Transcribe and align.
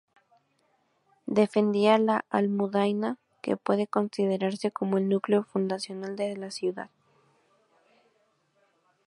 Defendía 1.39 1.99
la 1.99 2.25
"almudaina", 2.31 3.19
que 3.43 3.55
puede 3.55 3.85
considerarse 3.85 4.71
como 4.71 4.97
el 4.97 5.07
núcleo 5.07 5.43
fundacional 5.43 6.15
de 6.15 6.35
la 6.37 6.49
ciudad. 6.49 6.89